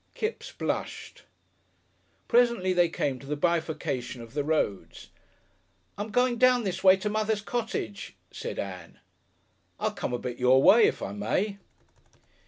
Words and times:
Kipps 0.15 0.51
blushed.... 0.51 1.25
Presently 2.27 2.73
they 2.73 2.89
came 2.89 3.19
to 3.19 3.27
the 3.27 3.35
bifurcation 3.35 4.19
of 4.23 4.33
the 4.33 4.43
roads. 4.43 5.11
"I'm 5.95 6.09
going 6.09 6.37
down 6.39 6.63
this 6.63 6.83
way 6.83 6.97
to 6.97 7.07
mother's 7.07 7.41
cottage," 7.43 8.15
said 8.31 8.57
Ann. 8.57 8.97
"I'll 9.79 9.91
come 9.91 10.11
a 10.13 10.17
bit 10.17 10.39
your 10.39 10.63
way 10.63 10.85
if 10.87 11.03
I 11.03 11.11
may." 11.11 11.59